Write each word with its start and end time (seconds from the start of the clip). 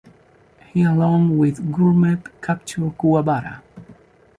He 0.73 0.81
along 0.83 1.37
with 1.37 1.71
Gourmet 1.71 2.17
capture 2.41 2.81
Kuwabara. 2.89 3.61